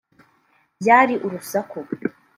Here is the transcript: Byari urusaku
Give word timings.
Byari 0.79 1.13
urusaku 1.25 1.79